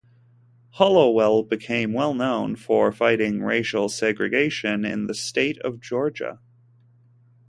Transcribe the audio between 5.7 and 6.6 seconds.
Georgia.